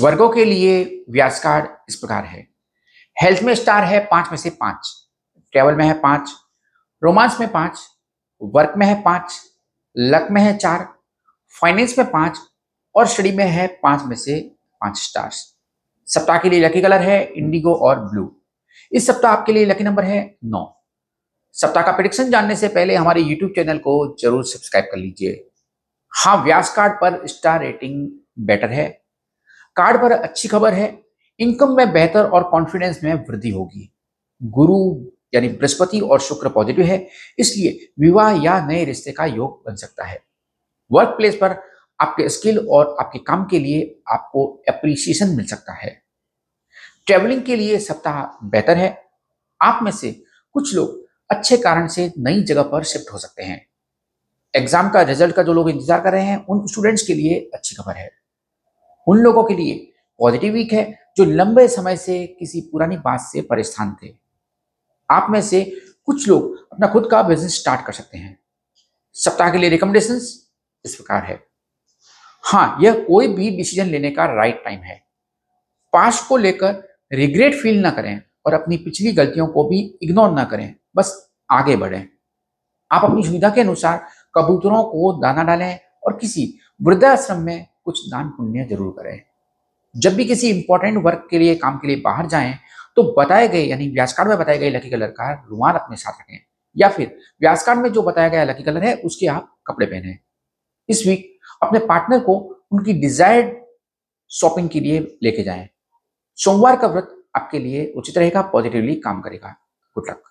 [0.00, 2.46] वर्गों के लिए व्यास कार्ड इस प्रकार है।
[3.16, 4.88] हेल्थ में स्टार है पाँच में से पाँच।
[5.52, 6.32] ट्रेवल में है पाँच।
[7.02, 7.80] रोमांस में पाँच।
[8.40, 9.40] वर्क में है पाँच।
[9.96, 10.86] लक में है चार।
[11.54, 12.38] फाइनेंस में पाँच।
[12.94, 14.40] और स्टडी में है पाँच में से
[14.80, 15.44] पाँच स्टार्स।
[16.08, 18.30] सप्ताह के लिए लकी कलर है, इंडिगो और ब्लू।
[18.92, 20.64] इस सप्ताह आपके लिए लकी नंबर है नौ।
[21.54, 25.48] सप्ताह का प्रिडिक्शन जानने से पहले हमारे यूट्यूब चैनल को ज़रूर सब्सक्राइब कर लीजिए।
[26.12, 28.08] हाँ व्यास कार्ड पर स्टार रेटिंग
[28.46, 28.88] बेटर है।
[29.76, 30.98] कार्ड पर अच्छी खबर है,
[31.40, 33.90] इनकम में बेहतर और कॉन्फिडेंस में वृद्धि होगी।
[34.40, 34.78] गुरु,
[35.34, 37.06] यानी बृहस्पति और शुक्र पॉजिटिव है,
[37.38, 40.22] इसलिए विवाह या नए रिश्ते का योग बन सकता है।
[40.90, 41.56] वर्क प्लेस पर
[42.00, 45.90] आपके स्किल और आपके काम के लिए आपको अप्रिसिएशन मिल सकता है।
[47.06, 48.96] ट्रेवलिंग के लिए सप्ताह बेहतर है।
[49.60, 50.10] आप में से
[50.54, 53.64] कुछ लोग अच्छे कारण से नई जगह पर शिफ्ट हो सकते हैं।
[54.54, 57.76] एग्ज़ाम का रिज़ल्ट का जो लोग इंतज़ार कर रहे हैं, उन स्टूडेंट्स के लिए अच्छी
[57.76, 58.10] खबर है।
[59.06, 60.84] उन लोगों के लिए पॉजिटिव वीक है
[61.16, 64.14] जो लंबे समय से किसी पुरानी बात से परेशान थे।
[65.10, 65.62] आप में से
[66.06, 68.38] कुछ लोग अपना खुद का बिज़नेस स्टार्ट कर सकते हैं।
[69.16, 70.14] सप्ताह के लिए रिकमेंडेशन
[70.84, 71.40] इस प्रकार है।
[72.44, 74.96] हाँ यह कोई भी डिसीज़न लेने का राइट टाइम है।
[75.92, 76.82] पास्ट को लेकर
[77.12, 81.76] रिग्रेट फील ना करें और अपनी पिछली गलतियों को भी इग्नोर ना करें। बस आगे
[81.76, 82.08] बढ़ें।
[82.92, 88.28] आप अपनी सुविधा के अनुसार कबूतरों को दाना डालें और किसी वृद्धाश्रम में कुछ दान
[88.28, 89.20] पुण्य ज़रूर करें।
[89.94, 92.54] जब भी किसी इंपॉर्टेंट वर्क के लिए, काम के लिए बाहर जाएँ
[92.96, 96.38] तो बताए गए, यानी व्यासकांड में बताए गए लकी कलर का रुमाल अपने साथ रखें।
[96.76, 100.18] या फिर व्यासकांड में जो बताया गया लकी कलर है, उसके आप कपड़े पहने।
[100.88, 101.28] इस वीक
[101.62, 102.36] अपने पार्टनर को
[102.72, 103.54] उनकी डिजायर्ड
[104.30, 105.68] शॉपिंग के लिए लेके जाएँ।
[106.38, 109.54] सोमवार का व्रत आपके लिए उचित रहेगा पॉजिटिवली काम करेगा।
[109.96, 110.22] Good luck